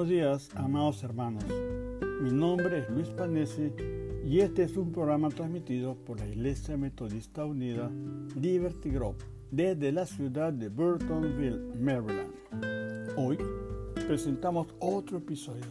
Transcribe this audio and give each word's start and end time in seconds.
buenos 0.00 0.16
días, 0.16 0.48
amados 0.54 1.04
hermanos. 1.04 1.44
Mi 2.22 2.30
nombre 2.30 2.78
es 2.78 2.88
Luis 2.88 3.08
Panesi 3.08 3.70
y 4.24 4.40
este 4.40 4.62
es 4.62 4.78
un 4.78 4.92
programa 4.92 5.28
transmitido 5.28 5.94
por 5.94 6.18
la 6.18 6.26
Iglesia 6.26 6.78
Metodista 6.78 7.44
Unida 7.44 7.90
Liberty 8.34 8.88
Grove 8.88 9.18
desde 9.50 9.92
la 9.92 10.06
ciudad 10.06 10.54
de 10.54 10.70
Burtonville, 10.70 11.74
Maryland. 11.78 12.32
Hoy 13.18 13.36
presentamos 14.06 14.68
otro 14.78 15.18
episodio 15.18 15.66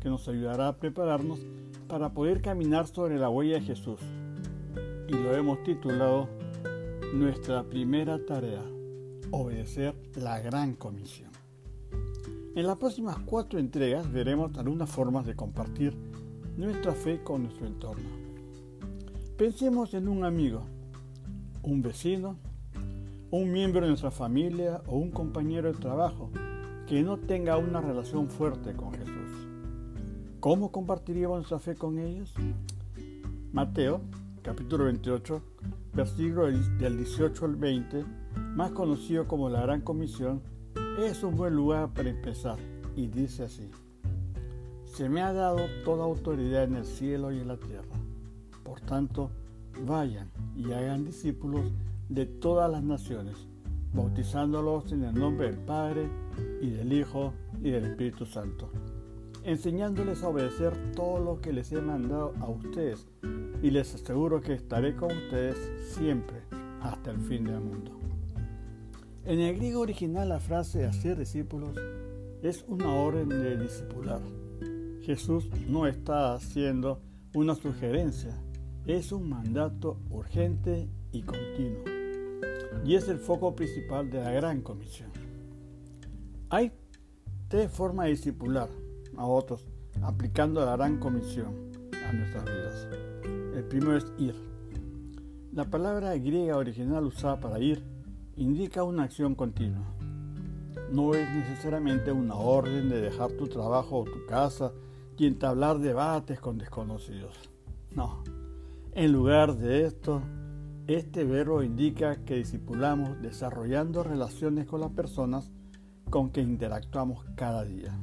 que 0.00 0.08
nos 0.08 0.26
ayudará 0.28 0.68
a 0.68 0.76
prepararnos 0.78 1.40
para 1.86 2.08
poder 2.08 2.40
caminar 2.40 2.86
sobre 2.86 3.18
la 3.18 3.28
huella 3.28 3.56
de 3.56 3.66
Jesús 3.66 4.00
y 5.08 5.12
lo 5.12 5.36
hemos 5.36 5.62
titulado 5.62 6.30
Nuestra 7.12 7.62
primera 7.64 8.18
tarea, 8.24 8.64
obedecer 9.30 9.94
la 10.14 10.40
gran 10.40 10.72
comisión. 10.72 11.33
En 12.56 12.68
las 12.68 12.76
próximas 12.76 13.18
cuatro 13.26 13.58
entregas 13.58 14.12
veremos 14.12 14.56
algunas 14.56 14.88
formas 14.88 15.26
de 15.26 15.34
compartir 15.34 15.92
nuestra 16.56 16.92
fe 16.92 17.20
con 17.20 17.42
nuestro 17.42 17.66
entorno. 17.66 18.08
Pensemos 19.36 19.92
en 19.92 20.06
un 20.06 20.24
amigo, 20.24 20.62
un 21.64 21.82
vecino, 21.82 22.36
un 23.32 23.50
miembro 23.50 23.80
de 23.80 23.88
nuestra 23.88 24.12
familia 24.12 24.82
o 24.86 24.98
un 24.98 25.10
compañero 25.10 25.72
de 25.72 25.80
trabajo 25.80 26.30
que 26.86 27.02
no 27.02 27.18
tenga 27.18 27.56
una 27.56 27.80
relación 27.80 28.28
fuerte 28.28 28.72
con 28.74 28.92
Jesús. 28.92 29.48
¿Cómo 30.38 30.70
compartiríamos 30.70 31.38
nuestra 31.38 31.58
fe 31.58 31.74
con 31.74 31.98
ellos? 31.98 32.32
Mateo, 33.50 34.00
capítulo 34.42 34.84
28, 34.84 35.42
versículo 35.92 36.46
del 36.46 36.98
18 36.98 37.46
al 37.46 37.56
20, 37.56 38.04
más 38.54 38.70
conocido 38.70 39.26
como 39.26 39.48
la 39.48 39.62
Gran 39.62 39.80
Comisión, 39.80 40.53
es 40.98 41.22
un 41.24 41.36
buen 41.36 41.54
lugar 41.54 41.92
para 41.92 42.10
empezar 42.10 42.56
y 42.94 43.08
dice 43.08 43.44
así. 43.44 43.68
Se 44.84 45.08
me 45.08 45.22
ha 45.22 45.32
dado 45.32 45.66
toda 45.84 46.04
autoridad 46.04 46.64
en 46.64 46.76
el 46.76 46.84
cielo 46.84 47.32
y 47.32 47.40
en 47.40 47.48
la 47.48 47.56
tierra. 47.56 47.96
Por 48.62 48.80
tanto, 48.80 49.30
vayan 49.86 50.30
y 50.56 50.72
hagan 50.72 51.04
discípulos 51.04 51.72
de 52.08 52.26
todas 52.26 52.70
las 52.70 52.84
naciones, 52.84 53.48
bautizándolos 53.92 54.92
en 54.92 55.04
el 55.04 55.14
nombre 55.14 55.48
del 55.50 55.58
Padre 55.58 56.08
y 56.60 56.70
del 56.70 56.92
Hijo 56.92 57.32
y 57.60 57.70
del 57.70 57.86
Espíritu 57.86 58.24
Santo, 58.24 58.70
enseñándoles 59.42 60.22
a 60.22 60.28
obedecer 60.28 60.92
todo 60.92 61.18
lo 61.18 61.40
que 61.40 61.52
les 61.52 61.72
he 61.72 61.80
mandado 61.80 62.34
a 62.40 62.48
ustedes 62.48 63.08
y 63.62 63.70
les 63.70 63.94
aseguro 63.94 64.40
que 64.40 64.54
estaré 64.54 64.94
con 64.94 65.10
ustedes 65.10 65.56
siempre 65.92 66.42
hasta 66.82 67.10
el 67.10 67.18
fin 67.18 67.44
del 67.44 67.60
mundo. 67.60 68.13
En 69.26 69.40
el 69.40 69.56
griego 69.56 69.80
original 69.80 70.28
la 70.28 70.38
frase 70.38 70.84
hacer 70.84 71.16
discípulos 71.16 71.74
es 72.42 72.62
una 72.68 72.92
orden 72.92 73.30
de 73.30 73.56
discipular. 73.56 74.20
Jesús 75.00 75.48
no 75.66 75.86
está 75.86 76.34
haciendo 76.34 77.00
una 77.34 77.54
sugerencia, 77.54 78.38
es 78.84 79.12
un 79.12 79.30
mandato 79.30 79.98
urgente 80.10 80.90
y 81.10 81.22
continuo. 81.22 81.84
Y 82.84 82.96
es 82.96 83.08
el 83.08 83.18
foco 83.18 83.56
principal 83.56 84.10
de 84.10 84.22
la 84.22 84.30
gran 84.30 84.60
comisión. 84.60 85.10
Hay 86.50 86.72
tres 87.48 87.70
formas 87.70 88.04
de 88.04 88.10
discipular 88.10 88.68
a 89.16 89.24
otros 89.24 89.66
aplicando 90.02 90.62
la 90.66 90.76
gran 90.76 90.98
comisión 90.98 91.72
a 92.06 92.12
nuestras 92.12 92.44
vidas. 92.44 92.88
El 93.56 93.64
primero 93.64 93.96
es 93.96 94.04
ir. 94.18 94.34
La 95.54 95.64
palabra 95.64 96.14
griega 96.18 96.58
original 96.58 97.06
usada 97.06 97.40
para 97.40 97.58
ir 97.58 97.93
indica 98.36 98.82
una 98.84 99.04
acción 99.04 99.34
continua. 99.34 99.86
No 100.90 101.14
es 101.14 101.28
necesariamente 101.30 102.12
una 102.12 102.34
orden 102.34 102.88
de 102.88 103.00
dejar 103.00 103.32
tu 103.32 103.48
trabajo 103.48 104.00
o 104.00 104.04
tu 104.04 104.26
casa 104.26 104.72
y 105.16 105.26
entablar 105.26 105.78
debates 105.78 106.40
con 106.40 106.58
desconocidos. 106.58 107.34
No. 107.94 108.22
En 108.92 109.12
lugar 109.12 109.56
de 109.56 109.84
esto, 109.86 110.22
este 110.86 111.24
verbo 111.24 111.62
indica 111.62 112.24
que 112.24 112.36
discipulamos 112.36 113.20
desarrollando 113.22 114.02
relaciones 114.02 114.66
con 114.66 114.80
las 114.80 114.90
personas 114.90 115.50
con 116.10 116.30
que 116.30 116.42
interactuamos 116.42 117.24
cada 117.34 117.64
día. 117.64 117.98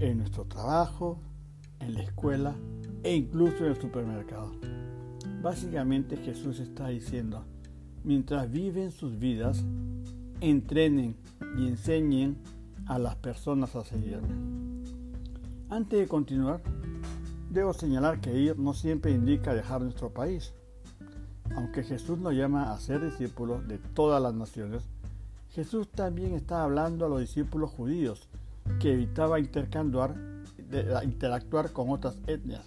En 0.00 0.18
nuestro 0.18 0.44
trabajo, 0.44 1.20
en 1.80 1.94
la 1.94 2.02
escuela 2.02 2.54
e 3.02 3.14
incluso 3.14 3.64
en 3.64 3.72
el 3.72 3.80
supermercado. 3.80 4.52
Básicamente 5.42 6.16
Jesús 6.16 6.58
está 6.58 6.88
diciendo, 6.88 7.44
mientras 8.04 8.50
viven 8.50 8.92
sus 8.92 9.18
vidas, 9.18 9.64
entrenen 10.40 11.16
y 11.58 11.66
enseñen 11.66 12.36
a 12.86 12.98
las 12.98 13.16
personas 13.16 13.74
a 13.76 13.84
seguirme. 13.84 14.28
Antes 15.70 15.98
de 15.98 16.06
continuar, 16.06 16.60
debo 17.50 17.72
señalar 17.72 18.20
que 18.20 18.38
ir 18.38 18.58
no 18.58 18.74
siempre 18.74 19.10
indica 19.10 19.54
dejar 19.54 19.80
nuestro 19.80 20.10
país. 20.10 20.52
Aunque 21.56 21.82
Jesús 21.82 22.18
nos 22.18 22.34
llama 22.34 22.72
a 22.72 22.78
ser 22.78 23.02
discípulos 23.02 23.66
de 23.66 23.78
todas 23.78 24.22
las 24.22 24.34
naciones, 24.34 24.82
Jesús 25.50 25.88
también 25.88 26.34
está 26.34 26.64
hablando 26.64 27.06
a 27.06 27.08
los 27.08 27.20
discípulos 27.20 27.70
judíos 27.70 28.28
que 28.80 28.92
evitaba 28.92 29.38
intercambiar, 29.38 30.14
interactuar 31.04 31.72
con 31.72 31.90
otras 31.90 32.18
etnias. 32.26 32.64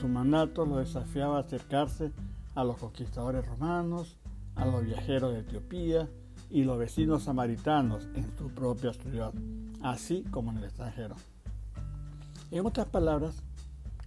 Su 0.00 0.08
mandato 0.08 0.66
lo 0.66 0.78
desafiaba 0.78 1.38
a 1.38 1.40
acercarse 1.40 2.12
a 2.54 2.64
los 2.64 2.76
conquistadores 2.78 3.46
romanos, 3.46 4.16
a 4.56 4.66
los 4.66 4.84
viajeros 4.84 5.32
de 5.32 5.40
Etiopía 5.40 6.08
y 6.50 6.64
los 6.64 6.78
vecinos 6.78 7.24
samaritanos 7.24 8.08
en 8.14 8.36
su 8.36 8.48
propia 8.48 8.92
ciudad, 8.92 9.32
así 9.82 10.24
como 10.30 10.50
en 10.50 10.58
el 10.58 10.64
extranjero. 10.64 11.14
En 12.50 12.64
otras 12.64 12.86
palabras, 12.86 13.42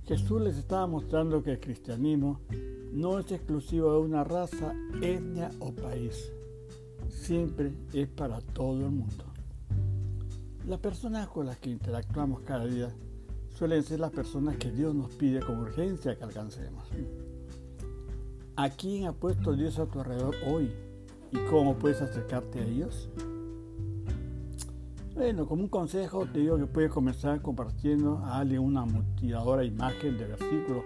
Jesús 0.06 0.42
les 0.42 0.58
estaba 0.58 0.88
mostrando 0.88 1.44
que 1.44 1.52
el 1.52 1.60
cristianismo 1.60 2.40
no 2.92 3.20
es 3.20 3.32
exclusivo 3.32 3.94
de 3.94 4.00
una 4.00 4.24
raza, 4.24 4.74
etnia 5.02 5.52
o 5.60 5.72
país. 5.72 6.32
Siempre 7.10 7.74
es 7.94 8.08
para 8.08 8.42
todo 8.42 8.86
el 8.86 8.92
mundo. 8.92 9.26
Las 10.66 10.80
personas 10.80 11.28
con 11.28 11.46
las 11.46 11.58
que 11.58 11.70
interactuamos 11.70 12.42
cada 12.42 12.66
día 12.66 12.90
suelen 13.58 13.84
ser 13.84 14.00
las 14.00 14.12
personas 14.12 14.58
que 14.58 14.72
Dios 14.72 14.96
nos 14.96 15.12
pide 15.12 15.42
con 15.42 15.60
urgencia 15.60 16.18
que 16.18 16.24
alcancemos. 16.24 16.88
¿A 18.60 18.70
quién 18.70 19.06
ha 19.06 19.14
puesto 19.14 19.54
Dios 19.54 19.80
a 19.80 19.86
tu 19.86 20.02
alrededor 20.02 20.36
hoy? 20.46 20.70
¿Y 21.32 21.38
cómo 21.50 21.78
puedes 21.78 22.02
acercarte 22.02 22.60
a 22.60 22.66
ellos? 22.66 23.10
Bueno, 25.16 25.48
como 25.48 25.64
un 25.64 25.70
consejo 25.70 26.26
te 26.26 26.40
digo 26.40 26.58
que 26.58 26.66
puedes 26.66 26.92
comenzar 26.92 27.42
compartiendo 27.42 28.18
a 28.18 28.40
alguien 28.40 28.60
una 28.60 28.84
motivadora 28.84 29.64
imagen 29.64 30.18
de 30.18 30.28
versículo 30.28 30.84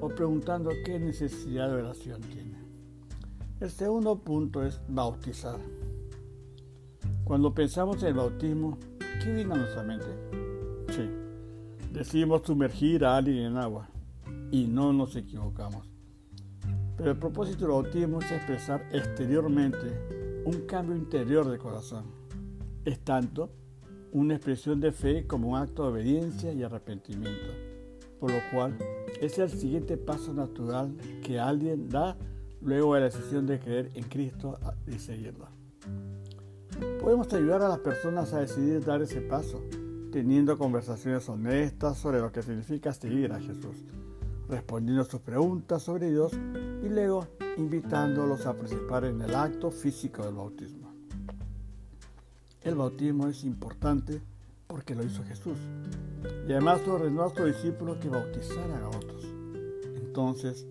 o 0.00 0.08
preguntando 0.08 0.70
qué 0.86 0.98
necesidad 0.98 1.68
de 1.68 1.82
oración 1.82 2.22
tiene. 2.22 2.56
El 3.60 3.70
segundo 3.70 4.18
punto 4.18 4.64
es 4.64 4.80
bautizar. 4.88 5.60
Cuando 7.24 7.52
pensamos 7.52 8.02
en 8.02 8.08
el 8.08 8.14
bautismo, 8.14 8.78
¿qué 9.22 9.34
viene 9.34 9.52
a 9.52 9.58
nuestra 9.58 9.82
mente? 9.82 10.06
Sí, 10.88 11.10
decimos 11.92 12.40
sumergir 12.46 13.04
a 13.04 13.18
alguien 13.18 13.44
en 13.44 13.58
agua 13.58 13.90
y 14.50 14.66
no 14.66 14.94
nos 14.94 15.14
equivocamos. 15.14 15.91
El 17.04 17.16
propósito 17.16 17.62
del 17.62 17.70
bautismo 17.70 18.20
es 18.20 18.30
expresar 18.30 18.86
exteriormente 18.92 20.42
un 20.44 20.66
cambio 20.68 20.94
interior 20.94 21.50
de 21.50 21.58
corazón. 21.58 22.04
Es 22.84 23.00
tanto 23.00 23.50
una 24.12 24.36
expresión 24.36 24.78
de 24.78 24.92
fe 24.92 25.26
como 25.26 25.48
un 25.48 25.56
acto 25.58 25.82
de 25.82 25.88
obediencia 25.88 26.52
y 26.52 26.62
arrepentimiento, 26.62 27.48
por 28.20 28.30
lo 28.30 28.38
cual 28.52 28.78
es 29.20 29.36
el 29.40 29.50
siguiente 29.50 29.96
paso 29.96 30.32
natural 30.32 30.94
que 31.24 31.40
alguien 31.40 31.88
da 31.88 32.16
luego 32.60 32.94
de 32.94 33.00
la 33.00 33.06
decisión 33.06 33.48
de 33.48 33.58
creer 33.58 33.90
en 33.94 34.04
Cristo 34.04 34.60
y 34.86 35.00
seguirlo. 35.00 35.48
Podemos 37.00 37.32
ayudar 37.32 37.62
a 37.62 37.68
las 37.68 37.80
personas 37.80 38.32
a 38.32 38.38
decidir 38.38 38.84
dar 38.84 39.02
ese 39.02 39.22
paso, 39.22 39.60
teniendo 40.12 40.56
conversaciones 40.56 41.28
honestas 41.28 41.98
sobre 41.98 42.20
lo 42.20 42.30
que 42.30 42.42
significa 42.42 42.92
seguir 42.92 43.32
a 43.32 43.40
Jesús 43.40 43.82
respondiendo 44.52 45.02
a 45.02 45.06
sus 45.06 45.20
preguntas 45.20 45.82
sobre 45.82 46.10
Dios 46.10 46.32
y 46.82 46.88
luego 46.88 47.26
invitándolos 47.56 48.46
a 48.46 48.54
participar 48.54 49.04
en 49.04 49.20
el 49.20 49.34
acto 49.34 49.70
físico 49.70 50.24
del 50.24 50.34
bautismo. 50.34 50.92
El 52.62 52.74
bautismo 52.74 53.28
es 53.28 53.44
importante 53.44 54.20
porque 54.66 54.94
lo 54.94 55.04
hizo 55.04 55.22
Jesús 55.24 55.58
y 56.48 56.52
además 56.52 56.80
ordenó 56.86 57.24
a 57.24 57.34
sus 57.34 57.46
discípulos 57.46 57.98
que 57.98 58.08
bautizaran 58.08 58.82
a 58.82 58.88
otros. 58.88 59.24
Entonces, 59.96 60.66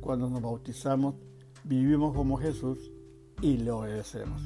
cuando 0.00 0.28
nos 0.28 0.40
bautizamos, 0.40 1.14
vivimos 1.64 2.14
como 2.14 2.38
Jesús 2.38 2.92
y 3.40 3.58
le 3.58 3.70
obedecemos. 3.70 4.42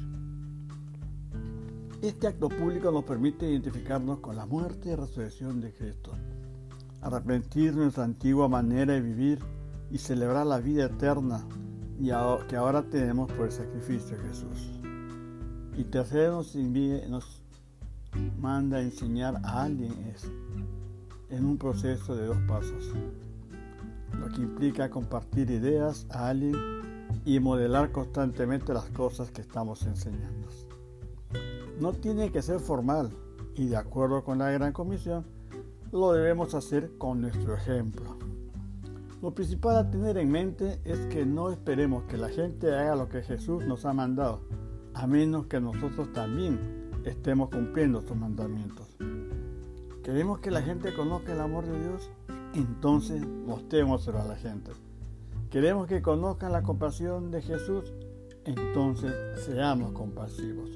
Este 2.01 2.27
acto 2.27 2.49
público 2.49 2.91
nos 2.91 3.03
permite 3.03 3.49
identificarnos 3.49 4.19
con 4.19 4.35
la 4.35 4.45
muerte 4.45 4.89
y 4.89 4.95
resurrección 4.95 5.61
de 5.61 5.71
Cristo 5.71 6.11
arrepentir 7.01 7.75
nuestra 7.75 8.03
antigua 8.03 8.47
manera 8.47 8.93
de 8.93 9.01
vivir 9.01 9.39
y 9.91 9.97
celebrar 9.97 10.45
la 10.45 10.59
vida 10.59 10.85
eterna 10.85 11.45
que 12.47 12.55
ahora 12.55 12.81
tenemos 12.81 13.31
por 13.31 13.45
el 13.45 13.51
sacrificio 13.51 14.17
de 14.17 14.23
Jesús. 14.27 14.71
Y 15.77 15.83
tercero, 15.83 16.43
nos, 17.09 17.43
manda 18.39 18.77
a 18.77 18.81
enseñar 18.81 19.39
a 19.43 19.63
alguien 19.63 19.93
es 20.13 20.29
en 21.29 21.45
un 21.45 21.57
proceso 21.57 22.15
de 22.15 22.25
dos 22.25 22.37
pasos, 22.47 22.91
lo 24.19 24.27
que 24.29 24.41
implica 24.41 24.89
compartir 24.89 25.49
ideas 25.49 26.07
a 26.09 26.29
alguien 26.29 26.55
y 27.23 27.39
modelar 27.39 27.91
constantemente 27.91 28.73
las 28.73 28.89
cosas 28.89 29.31
que 29.31 29.41
estamos 29.41 29.83
enseñando. 29.83 30.47
No 31.79 31.93
tiene 31.93 32.31
que 32.31 32.41
ser 32.41 32.59
formal 32.59 33.11
y 33.55 33.67
de 33.67 33.77
acuerdo 33.77 34.23
con 34.23 34.39
la 34.39 34.51
Gran 34.51 34.73
Comisión, 34.73 35.25
lo 35.91 36.13
debemos 36.13 36.53
hacer 36.53 36.97
con 36.97 37.21
nuestro 37.21 37.55
ejemplo. 37.55 38.17
Lo 39.21 39.35
principal 39.35 39.77
a 39.77 39.91
tener 39.91 40.17
en 40.17 40.31
mente 40.31 40.79
es 40.83 41.05
que 41.05 41.27
no 41.27 41.51
esperemos 41.51 42.05
que 42.05 42.17
la 42.17 42.29
gente 42.29 42.73
haga 42.73 42.95
lo 42.95 43.07
que 43.07 43.21
Jesús 43.21 43.63
nos 43.67 43.85
ha 43.85 43.93
mandado, 43.93 44.41
a 44.95 45.05
menos 45.05 45.45
que 45.45 45.59
nosotros 45.59 46.11
también 46.11 46.89
estemos 47.05 47.49
cumpliendo 47.49 48.01
sus 48.01 48.17
mandamientos. 48.17 48.97
¿Queremos 50.03 50.39
que 50.39 50.49
la 50.49 50.63
gente 50.63 50.91
conozca 50.95 51.33
el 51.33 51.39
amor 51.39 51.67
de 51.67 51.79
Dios? 51.79 52.09
Entonces 52.55 53.23
mostrémoselo 53.45 54.19
a 54.19 54.25
la 54.25 54.37
gente. 54.37 54.71
¿Queremos 55.51 55.85
que 55.85 56.01
conozcan 56.01 56.51
la 56.51 56.63
compasión 56.63 57.29
de 57.29 57.43
Jesús? 57.43 57.93
Entonces 58.45 59.13
seamos 59.45 59.91
compasivos. 59.91 60.71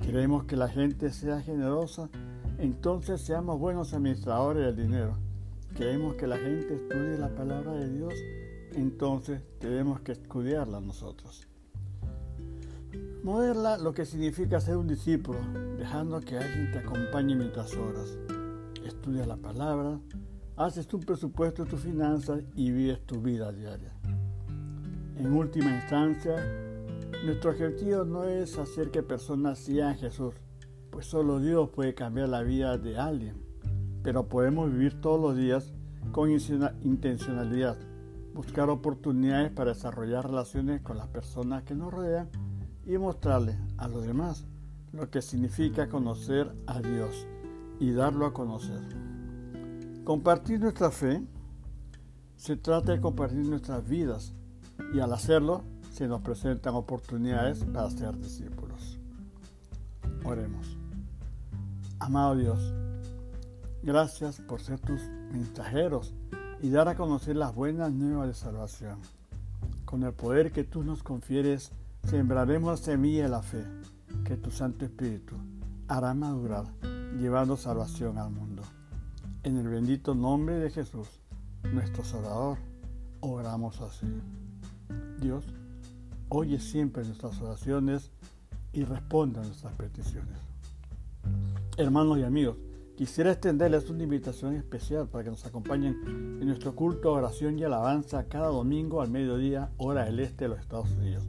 ¿Queremos 0.00 0.44
que 0.44 0.56
la 0.56 0.68
gente 0.68 1.10
sea 1.10 1.42
generosa? 1.42 2.08
Entonces 2.56 3.20
seamos 3.20 3.58
buenos 3.58 3.92
administradores 3.92 4.64
del 4.64 4.86
dinero. 4.86 5.12
¿Queremos 5.74 6.16
que 6.16 6.26
la 6.26 6.36
gente 6.36 6.74
estudie 6.74 7.16
la 7.16 7.34
palabra 7.34 7.72
de 7.72 7.88
Dios? 7.88 8.12
Entonces 8.74 9.42
tenemos 9.58 10.00
que 10.00 10.12
estudiarla 10.12 10.80
nosotros. 10.80 11.48
Moverla 13.22 13.78
lo 13.78 13.94
que 13.94 14.04
significa 14.04 14.60
ser 14.60 14.76
un 14.76 14.86
discípulo, 14.86 15.38
dejando 15.78 16.20
que 16.20 16.36
alguien 16.36 16.70
te 16.72 16.78
acompañe 16.78 17.34
mientras 17.34 17.74
oras. 17.74 18.18
Estudia 18.84 19.24
la 19.24 19.38
palabra, 19.38 19.98
haces 20.56 20.86
tu 20.86 21.00
presupuesto 21.00 21.64
tus 21.64 21.80
finanzas 21.80 22.42
y 22.54 22.70
vives 22.70 23.00
tu 23.06 23.22
vida 23.22 23.50
diaria. 23.50 23.94
En 25.16 25.32
última 25.32 25.74
instancia, 25.74 26.36
nuestro 27.24 27.50
objetivo 27.50 28.04
no 28.04 28.24
es 28.24 28.58
hacer 28.58 28.90
que 28.90 29.02
personas 29.02 29.58
sigan 29.58 29.90
a 29.90 29.94
Jesús, 29.94 30.34
pues 30.90 31.06
solo 31.06 31.40
Dios 31.40 31.70
puede 31.70 31.94
cambiar 31.94 32.28
la 32.28 32.42
vida 32.42 32.76
de 32.76 32.98
alguien, 32.98 33.51
pero 34.02 34.28
podemos 34.28 34.70
vivir 34.70 35.00
todos 35.00 35.20
los 35.20 35.36
días 35.36 35.72
con 36.10 36.30
intencionalidad, 36.30 37.76
buscar 38.34 38.68
oportunidades 38.70 39.50
para 39.52 39.72
desarrollar 39.72 40.26
relaciones 40.26 40.80
con 40.82 40.98
las 40.98 41.08
personas 41.08 41.62
que 41.62 41.74
nos 41.74 41.92
rodean 41.92 42.28
y 42.86 42.98
mostrarles 42.98 43.56
a 43.76 43.88
los 43.88 44.04
demás 44.04 44.46
lo 44.92 45.10
que 45.10 45.22
significa 45.22 45.88
conocer 45.88 46.54
a 46.66 46.80
Dios 46.80 47.26
y 47.80 47.92
darlo 47.92 48.26
a 48.26 48.34
conocer. 48.34 48.80
Compartir 50.04 50.60
nuestra 50.60 50.90
fe 50.90 51.22
se 52.36 52.56
trata 52.56 52.92
de 52.92 53.00
compartir 53.00 53.48
nuestras 53.48 53.88
vidas 53.88 54.34
y 54.92 55.00
al 55.00 55.12
hacerlo 55.12 55.64
se 55.90 56.08
nos 56.08 56.20
presentan 56.20 56.74
oportunidades 56.74 57.64
para 57.64 57.90
ser 57.90 58.18
discípulos. 58.18 58.98
Oremos. 60.24 60.76
Amado 62.00 62.34
Dios, 62.34 62.74
gracias 63.82 64.40
por 64.40 64.60
ser 64.60 64.78
tus 64.80 65.00
mensajeros 65.32 66.14
y 66.60 66.70
dar 66.70 66.88
a 66.88 66.94
conocer 66.94 67.36
las 67.36 67.54
buenas 67.54 67.92
nuevas 67.92 68.28
de 68.28 68.34
salvación. 68.34 68.98
Con 69.84 70.04
el 70.04 70.12
poder 70.12 70.52
que 70.52 70.64
tú 70.64 70.84
nos 70.84 71.02
confieres, 71.02 71.72
sembraremos 72.04 72.70
la 72.70 72.84
semilla 72.84 73.24
de 73.24 73.28
la 73.28 73.42
fe 73.42 73.64
que 74.24 74.36
tu 74.36 74.50
Santo 74.50 74.84
Espíritu 74.84 75.36
hará 75.88 76.14
madurar, 76.14 76.66
llevando 77.18 77.56
salvación 77.56 78.18
al 78.18 78.30
mundo. 78.30 78.62
En 79.42 79.56
el 79.56 79.68
bendito 79.68 80.14
nombre 80.14 80.58
de 80.58 80.70
Jesús, 80.70 81.08
nuestro 81.72 82.04
Salvador, 82.04 82.58
oramos 83.20 83.80
así. 83.80 84.06
Dios, 85.20 85.44
oye 86.28 86.60
siempre 86.60 87.04
nuestras 87.04 87.40
oraciones 87.40 88.10
y 88.72 88.84
responde 88.84 89.40
a 89.40 89.42
nuestras 89.42 89.72
peticiones. 89.74 90.38
Hermanos 91.76 92.18
y 92.18 92.22
amigos, 92.22 92.56
quisiera 93.02 93.32
extenderles 93.32 93.90
una 93.90 94.04
invitación 94.04 94.54
especial 94.54 95.08
para 95.08 95.24
que 95.24 95.30
nos 95.30 95.44
acompañen 95.44 95.98
en 96.40 96.46
nuestro 96.46 96.76
culto, 96.76 97.10
oración 97.10 97.58
y 97.58 97.64
alabanza 97.64 98.28
cada 98.28 98.46
domingo 98.46 99.02
al 99.02 99.10
mediodía, 99.10 99.72
hora 99.76 100.04
del 100.04 100.20
este 100.20 100.44
de 100.44 100.50
los 100.50 100.60
Estados 100.60 100.92
Unidos. 100.92 101.24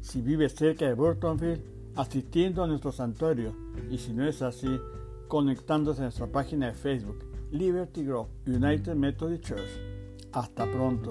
Si 0.00 0.20
vive 0.20 0.48
cerca 0.48 0.86
de 0.86 0.94
Burtonville, 0.94 1.62
asistiendo 1.94 2.64
a 2.64 2.66
nuestro 2.66 2.90
santuario 2.90 3.54
y 3.92 3.98
si 3.98 4.12
no 4.12 4.26
es 4.26 4.42
así, 4.42 4.80
conectándose 5.28 6.00
a 6.00 6.06
nuestra 6.06 6.26
página 6.26 6.66
de 6.66 6.74
Facebook, 6.74 7.24
Liberty 7.52 8.04
Grove 8.04 8.30
United 8.48 8.96
Methodist 8.96 9.44
Church. 9.44 9.70
Hasta 10.32 10.64
pronto. 10.68 11.10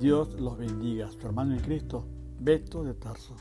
Dios 0.00 0.34
los 0.40 0.58
bendiga. 0.58 1.12
Su 1.12 1.24
hermano 1.24 1.54
en 1.54 1.60
Cristo, 1.60 2.04
Beto 2.40 2.82
de 2.82 2.94
Tarso. 2.94 3.36